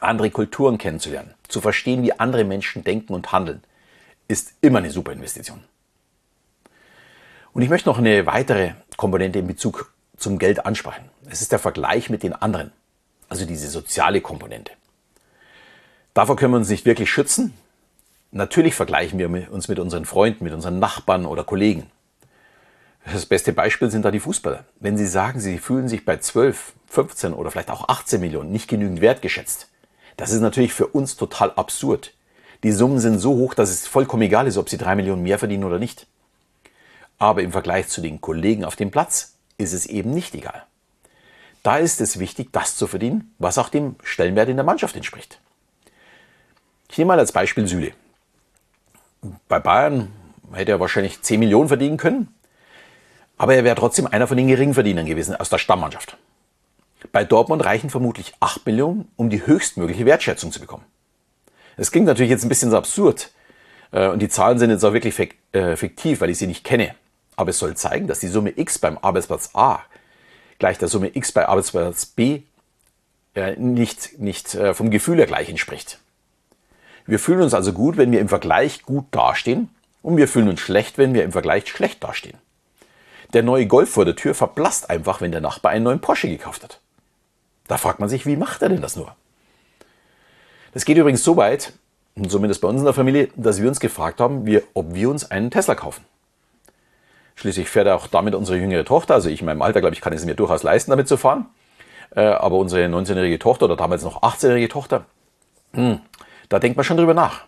Andere 0.00 0.30
Kulturen 0.30 0.78
kennenzulernen, 0.78 1.34
zu 1.46 1.60
verstehen, 1.60 2.02
wie 2.02 2.18
andere 2.18 2.42
Menschen 2.42 2.82
denken 2.82 3.14
und 3.14 3.30
handeln, 3.30 3.62
ist 4.26 4.54
immer 4.60 4.78
eine 4.78 4.90
super 4.90 5.12
Investition. 5.12 5.62
Und 7.54 7.62
ich 7.62 7.70
möchte 7.70 7.88
noch 7.88 7.98
eine 7.98 8.26
weitere 8.26 8.72
Komponente 8.96 9.38
in 9.38 9.46
Bezug 9.46 9.94
zum 10.18 10.38
Geld 10.38 10.66
ansprechen. 10.66 11.08
Es 11.30 11.40
ist 11.40 11.52
der 11.52 11.58
Vergleich 11.58 12.10
mit 12.10 12.22
den 12.22 12.34
anderen, 12.34 12.72
also 13.30 13.46
diese 13.46 13.68
soziale 13.68 14.20
Komponente. 14.20 14.72
Davor 16.12 16.36
können 16.36 16.52
wir 16.52 16.58
uns 16.58 16.68
nicht 16.68 16.84
wirklich 16.84 17.10
schützen, 17.10 17.54
Natürlich 18.34 18.74
vergleichen 18.74 19.20
wir 19.20 19.52
uns 19.52 19.68
mit 19.68 19.78
unseren 19.78 20.04
Freunden, 20.04 20.42
mit 20.42 20.52
unseren 20.52 20.80
Nachbarn 20.80 21.24
oder 21.24 21.44
Kollegen. 21.44 21.86
Das 23.04 23.26
beste 23.26 23.52
Beispiel 23.52 23.92
sind 23.92 24.04
da 24.04 24.10
die 24.10 24.18
Fußballer. 24.18 24.64
Wenn 24.80 24.98
sie 24.98 25.06
sagen, 25.06 25.38
sie 25.38 25.58
fühlen 25.58 25.86
sich 25.86 26.04
bei 26.04 26.16
12, 26.16 26.72
15 26.88 27.32
oder 27.32 27.52
vielleicht 27.52 27.70
auch 27.70 27.88
18 27.88 28.20
Millionen 28.20 28.50
nicht 28.50 28.66
genügend 28.66 29.00
wertgeschätzt, 29.00 29.68
das 30.16 30.32
ist 30.32 30.40
natürlich 30.40 30.72
für 30.72 30.88
uns 30.88 31.16
total 31.16 31.52
absurd. 31.52 32.12
Die 32.64 32.72
Summen 32.72 32.98
sind 32.98 33.20
so 33.20 33.36
hoch, 33.36 33.54
dass 33.54 33.70
es 33.70 33.86
vollkommen 33.86 34.22
egal 34.22 34.48
ist, 34.48 34.56
ob 34.56 34.68
sie 34.68 34.78
drei 34.78 34.96
Millionen 34.96 35.22
mehr 35.22 35.38
verdienen 35.38 35.62
oder 35.62 35.78
nicht. 35.78 36.08
Aber 37.18 37.42
im 37.42 37.52
Vergleich 37.52 37.88
zu 37.88 38.00
den 38.00 38.20
Kollegen 38.20 38.64
auf 38.64 38.76
dem 38.76 38.90
Platz 38.90 39.36
ist 39.58 39.72
es 39.72 39.86
eben 39.86 40.10
nicht 40.10 40.34
egal. 40.34 40.64
Da 41.62 41.78
ist 41.78 42.00
es 42.00 42.18
wichtig, 42.18 42.48
das 42.52 42.76
zu 42.76 42.86
verdienen, 42.86 43.34
was 43.38 43.58
auch 43.58 43.68
dem 43.68 43.96
Stellenwert 44.02 44.48
in 44.48 44.56
der 44.56 44.64
Mannschaft 44.64 44.96
entspricht. 44.96 45.40
Ich 46.90 46.98
nehme 46.98 47.08
mal 47.08 47.18
als 47.18 47.32
Beispiel 47.32 47.66
Süle 47.66 47.92
bei 49.48 49.58
Bayern 49.58 50.12
hätte 50.52 50.72
er 50.72 50.80
wahrscheinlich 50.80 51.22
10 51.22 51.40
Millionen 51.40 51.68
verdienen 51.68 51.96
können, 51.96 52.28
aber 53.36 53.54
er 53.54 53.64
wäre 53.64 53.76
trotzdem 53.76 54.06
einer 54.06 54.26
von 54.26 54.36
den 54.36 54.48
Geringverdienern 54.48 55.06
gewesen 55.06 55.36
aus 55.36 55.50
der 55.50 55.58
Stammmannschaft. 55.58 56.16
Bei 57.12 57.24
Dortmund 57.24 57.64
reichen 57.64 57.90
vermutlich 57.90 58.34
8 58.40 58.64
Millionen, 58.66 59.08
um 59.16 59.30
die 59.30 59.46
höchstmögliche 59.46 60.06
Wertschätzung 60.06 60.52
zu 60.52 60.60
bekommen. 60.60 60.84
Es 61.76 61.90
klingt 61.90 62.06
natürlich 62.06 62.30
jetzt 62.30 62.44
ein 62.44 62.48
bisschen 62.48 62.70
so 62.70 62.76
absurd 62.76 63.30
äh, 63.90 64.08
und 64.08 64.20
die 64.20 64.28
Zahlen 64.28 64.58
sind 64.58 64.70
jetzt 64.70 64.84
auch 64.84 64.92
wirklich 64.92 65.36
äh, 65.52 65.76
fiktiv, 65.76 66.20
weil 66.20 66.30
ich 66.30 66.38
sie 66.38 66.46
nicht 66.46 66.64
kenne. 66.64 66.94
Aber 67.36 67.50
es 67.50 67.58
soll 67.58 67.76
zeigen, 67.76 68.06
dass 68.06 68.20
die 68.20 68.28
Summe 68.28 68.52
X 68.56 68.78
beim 68.78 68.98
Arbeitsplatz 69.00 69.50
A 69.54 69.80
gleich 70.58 70.78
der 70.78 70.88
Summe 70.88 71.10
X 71.14 71.32
bei 71.32 71.48
Arbeitsplatz 71.48 72.06
B 72.06 72.42
äh, 73.34 73.56
nicht, 73.56 74.18
nicht 74.18 74.56
vom 74.72 74.90
Gefühl 74.90 75.18
her 75.18 75.26
gleich 75.26 75.48
entspricht. 75.48 75.98
Wir 77.06 77.18
fühlen 77.18 77.42
uns 77.42 77.54
also 77.54 77.72
gut, 77.72 77.96
wenn 77.96 78.12
wir 78.12 78.20
im 78.20 78.28
Vergleich 78.28 78.82
gut 78.82 79.06
dastehen 79.10 79.68
und 80.02 80.16
wir 80.16 80.28
fühlen 80.28 80.48
uns 80.48 80.60
schlecht, 80.60 80.96
wenn 80.96 81.12
wir 81.12 81.24
im 81.24 81.32
Vergleich 81.32 81.68
schlecht 81.68 82.02
dastehen. 82.02 82.38
Der 83.32 83.42
neue 83.42 83.66
Golf 83.66 83.90
vor 83.90 84.04
der 84.04 84.16
Tür 84.16 84.34
verblasst 84.34 84.90
einfach, 84.90 85.20
wenn 85.20 85.32
der 85.32 85.40
Nachbar 85.40 85.72
einen 85.72 85.84
neuen 85.84 86.00
Porsche 86.00 86.28
gekauft 86.28 86.62
hat. 86.62 86.80
Da 87.66 87.78
fragt 87.78 88.00
man 88.00 88.08
sich, 88.08 88.26
wie 88.26 88.36
macht 88.36 88.62
er 88.62 88.68
denn 88.68 88.80
das 88.80 88.96
nur? 88.96 89.16
Das 90.72 90.84
geht 90.84 90.96
übrigens 90.96 91.24
so 91.24 91.36
weit, 91.36 91.72
zumindest 92.28 92.60
bei 92.60 92.68
uns 92.68 92.80
in 92.80 92.84
der 92.84 92.94
Familie, 92.94 93.28
dass 93.36 93.60
wir 93.60 93.68
uns 93.68 93.80
gefragt 93.80 94.20
haben, 94.20 94.46
wir, 94.46 94.62
ob 94.74 94.94
wir 94.94 95.10
uns 95.10 95.30
einen 95.30 95.50
Tesla 95.50 95.74
kaufen. 95.74 96.04
Schließlich 97.36 97.68
fährt 97.68 97.88
auch 97.88 98.06
damit 98.06 98.34
unsere 98.34 98.58
jüngere 98.58 98.84
Tochter, 98.84 99.14
also 99.14 99.28
ich 99.28 99.40
in 99.40 99.46
meinem 99.46 99.62
Alter, 99.62 99.80
glaube 99.80 99.94
ich, 99.94 100.00
kann 100.00 100.12
es 100.12 100.24
mir 100.24 100.34
durchaus 100.34 100.62
leisten, 100.62 100.90
damit 100.90 101.08
zu 101.08 101.16
fahren. 101.16 101.46
Äh, 102.14 102.22
aber 102.22 102.56
unsere 102.56 102.86
19-jährige 102.86 103.38
Tochter 103.38 103.64
oder 103.64 103.76
damals 103.76 104.04
noch 104.04 104.22
18-jährige 104.22 104.68
Tochter, 104.68 105.06
hm, 105.72 106.00
da 106.48 106.58
denkt 106.58 106.76
man 106.76 106.84
schon 106.84 106.96
drüber 106.96 107.14
nach. 107.14 107.44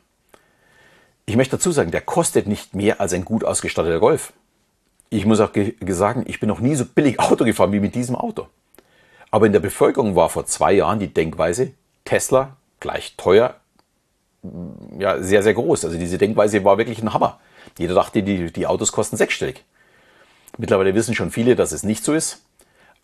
Ich 1.25 1.37
möchte 1.37 1.57
dazu 1.57 1.71
sagen, 1.73 1.91
der 1.91 2.01
kostet 2.01 2.47
nicht 2.47 2.75
mehr 2.75 3.01
als 3.01 3.13
ein 3.13 3.25
gut 3.25 3.45
ausgestatteter 3.45 4.01
Golf. 4.01 4.33
Ich 5.09 5.25
muss 5.25 5.41
auch 5.41 5.51
sagen, 5.89 6.25
ich 6.27 6.41
bin 6.41 6.49
noch 6.49 6.61
nie 6.61 6.75
so 6.75 6.85
billig 6.85 7.21
Auto 7.21 7.45
gefahren 7.45 7.73
wie 7.73 7.81
mit 7.81 7.95
diesem 7.95 8.17
Auto. 8.17 8.49
Aber 9.31 9.47
in 9.47 9.53
der 9.53 9.61
Bevölkerung 9.61 10.17
war 10.17 10.29
vor 10.29 10.47
zwei 10.47 10.73
Jahren 10.73 10.99
die 10.99 11.13
Denkweise, 11.13 11.73
Tesla 12.05 12.57
gleich 12.81 13.15
teuer, 13.17 13.57
ja, 14.99 15.21
sehr, 15.21 15.43
sehr 15.43 15.55
groß. 15.55 15.85
Also 15.85 15.99
diese 15.99 16.19
Denkweise 16.19 16.65
war 16.65 16.79
wirklich 16.79 17.03
ein 17.03 17.13
Hammer. 17.13 17.41
Jeder 17.79 17.95
dachte, 17.95 18.23
die, 18.23 18.53
die 18.53 18.67
Autos 18.67 18.93
kosten 18.93 19.17
sechsstellig. 19.17 19.65
Mittlerweile 20.59 20.95
wissen 20.95 21.15
schon 21.15 21.31
viele, 21.31 21.57
dass 21.57 21.73
es 21.73 21.83
nicht 21.83 22.05
so 22.05 22.15
ist. 22.15 22.43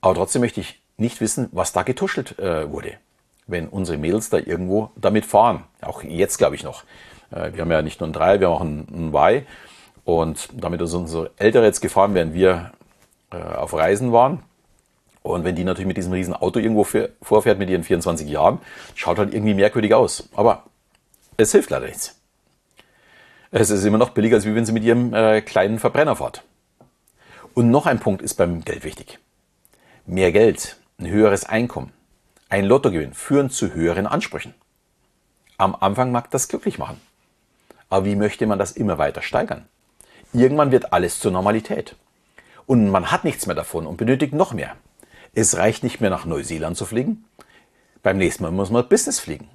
Aber 0.01 0.15
trotzdem 0.15 0.43
möchte 0.43 0.61
ich 0.61 0.83
nicht 0.97 1.21
wissen, 1.21 1.49
was 1.53 1.73
da 1.73 1.83
getuschelt 1.83 2.39
äh, 2.39 2.71
wurde 2.71 2.99
wenn 3.47 3.69
unsere 3.69 3.99
Mädels 3.99 4.31
da 4.31 4.39
irgendwo 4.39 4.91
damit 4.97 5.27
fahren. 5.27 5.65
Auch 5.81 6.03
jetzt 6.03 6.39
glaube 6.39 6.55
ich 6.55 6.63
noch. 6.63 6.85
Äh, 7.31 7.53
wir 7.53 7.63
haben 7.63 7.71
ja 7.71 7.83
nicht 7.83 8.01
nur 8.01 8.09
ein 8.09 8.13
3, 8.13 8.41
wir 8.41 8.49
haben 8.49 8.55
auch 8.55 8.61
ein, 8.61 8.87
ein 8.91 9.15
Y. 9.15 9.47
Und 10.05 10.49
damit 10.53 10.83
unsere 10.83 11.31
Ältere 11.37 11.65
jetzt 11.65 11.81
gefahren, 11.81 12.15
während 12.15 12.35
wir 12.35 12.73
äh, 13.31 13.37
auf 13.37 13.75
Reisen 13.75 14.13
waren. 14.13 14.43
Und 15.23 15.45
wenn 15.45 15.55
die 15.55 15.63
natürlich 15.63 15.87
mit 15.87 15.97
diesem 15.97 16.13
riesen 16.13 16.35
Auto 16.35 16.59
irgendwo 16.59 16.85
vorfährt 17.23 17.59
mit 17.59 17.71
ihren 17.71 17.85
24 17.85 18.29
Jahren, 18.29 18.59
schaut 18.97 19.19
halt 19.19 19.33
irgendwie 19.33 19.55
merkwürdig 19.55 19.95
aus. 19.95 20.29
Aber 20.35 20.65
es 21.37 21.53
hilft 21.53 21.71
leider 21.71 21.87
nichts. 21.87 22.19
Es 23.53 23.71
ist 23.71 23.85
immer 23.85 23.99
noch 23.99 24.11
billiger, 24.11 24.37
als 24.37 24.45
wenn 24.45 24.67
sie 24.67 24.73
mit 24.73 24.83
ihrem 24.83 25.15
äh, 25.15 25.41
kleinen 25.43 25.79
Verbrenner 25.79 26.17
fährt. 26.17 26.43
Und 27.55 27.71
noch 27.71 27.87
ein 27.87 28.01
Punkt 28.01 28.23
ist 28.23 28.35
beim 28.35 28.65
Geld 28.65 28.83
wichtig. 28.83 29.19
Mehr 30.07 30.33
Geld, 30.33 30.79
ein 30.99 31.09
höheres 31.09 31.45
Einkommen, 31.45 31.93
ein 32.49 32.65
Lottogewinn 32.65 33.13
führen 33.13 33.51
zu 33.51 33.75
höheren 33.75 34.07
Ansprüchen. 34.07 34.55
Am 35.59 35.77
Anfang 35.79 36.13
mag 36.13 36.31
das 36.31 36.49
glücklich 36.49 36.79
machen. 36.79 37.01
Aber 37.91 38.07
wie 38.07 38.17
möchte 38.17 38.47
man 38.47 38.59
das 38.59 38.73
immer 38.73 38.97
weiter 38.99 39.23
steigern? 39.23 39.67
Irgendwann 40.33 40.73
wird 40.73 40.95
alles 40.95 41.21
zur 41.21 41.31
Normalität. 41.31 41.95
Und 42.67 42.91
man 42.91 43.11
hat 43.11 43.25
nichts 43.25 43.47
mehr 43.47 43.57
davon 43.57 43.87
und 43.87 43.99
benötigt 43.99 44.33
noch 44.33 44.55
mehr. 44.55 44.77
Es 45.35 45.57
reicht 45.57 45.83
nicht 45.83 46.01
mehr 46.01 46.11
nach 46.11 46.25
Neuseeland 46.25 46.77
zu 46.77 46.87
fliegen. 46.87 47.25
Beim 48.03 48.17
nächsten 48.17 48.45
Mal 48.45 48.53
muss 48.53 48.71
man 48.71 48.89
Business 48.89 49.21
fliegen. 49.21 49.49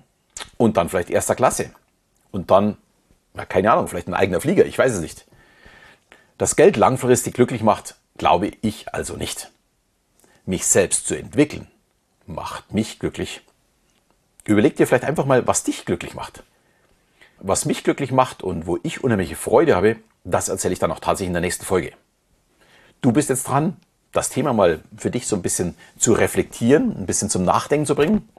Und 0.56 0.78
dann 0.78 0.90
vielleicht 0.90 1.10
erster 1.10 1.36
Klasse. 1.36 1.72
Und 2.32 2.52
dann, 2.52 2.78
na, 3.34 3.46
keine 3.46 3.72
Ahnung, 3.72 3.88
vielleicht 3.88 4.08
ein 4.08 4.14
eigener 4.14 4.40
Flieger, 4.40 4.66
ich 4.66 4.78
weiß 4.78 4.94
es 4.94 5.02
nicht. 5.02 5.27
Das 6.38 6.56
Geld 6.56 6.78
langfristig 6.78 7.34
glücklich 7.34 7.64
macht, 7.64 7.96
glaube 8.18 8.52
ich 8.62 8.94
also 8.94 9.16
nicht. 9.16 9.52
Mich 10.46 10.68
selbst 10.68 11.08
zu 11.08 11.16
entwickeln, 11.16 11.68
macht 12.28 12.74
mich 12.74 13.00
glücklich. 13.00 13.42
Überleg 14.46 14.76
dir 14.76 14.86
vielleicht 14.86 15.06
einfach 15.06 15.26
mal, 15.26 15.48
was 15.48 15.64
dich 15.64 15.84
glücklich 15.86 16.14
macht. 16.14 16.44
Was 17.40 17.66
mich 17.66 17.84
glücklich 17.84 18.12
macht 18.12 18.44
und 18.44 18.68
wo 18.68 18.78
ich 18.84 19.04
unheimliche 19.04 19.36
Freude 19.36 19.76
habe, 19.76 19.98
das 20.24 20.48
erzähle 20.48 20.74
ich 20.74 20.80
dann 20.80 20.92
auch 20.92 21.00
tatsächlich 21.00 21.30
in 21.30 21.34
der 21.34 21.42
nächsten 21.42 21.66
Folge. 21.66 21.94
Du 23.02 23.12
bist 23.12 23.30
jetzt 23.30 23.48
dran, 23.48 23.78
das 24.12 24.30
Thema 24.30 24.54
mal 24.54 24.82
für 24.96 25.10
dich 25.10 25.28
so 25.28 25.36
ein 25.36 25.42
bisschen 25.42 25.76
zu 25.98 26.14
reflektieren, 26.14 26.96
ein 26.98 27.06
bisschen 27.08 27.30
zum 27.30 27.46
Nachdenken 27.46 27.88
zu 27.88 27.96
bringen. 27.96 28.30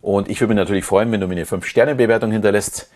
Und 0.00 0.28
ich 0.28 0.40
würde 0.40 0.54
mich 0.54 0.62
natürlich 0.62 0.84
freuen, 0.84 1.12
wenn 1.12 1.20
du 1.20 1.28
mir 1.28 1.34
eine 1.34 1.44
5-Sterne-Bewertung 1.44 2.30
hinterlässt. 2.30 2.90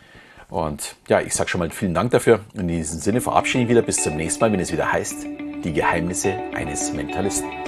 Und 0.50 0.96
ja, 1.08 1.20
ich 1.20 1.34
sage 1.34 1.50
schon 1.50 1.58
mal 1.58 1.70
vielen 1.70 1.94
Dank 1.94 2.10
dafür. 2.10 2.40
In 2.54 2.68
diesem 2.68 3.00
Sinne 3.00 3.20
verabschiede 3.20 3.64
ich 3.64 3.70
wieder 3.70 3.82
bis 3.82 4.02
zum 4.02 4.16
nächsten 4.16 4.40
Mal, 4.40 4.52
wenn 4.52 4.60
es 4.60 4.72
wieder 4.72 4.90
heißt, 4.90 5.26
die 5.64 5.72
Geheimnisse 5.72 6.34
eines 6.54 6.92
Mentalisten. 6.92 7.67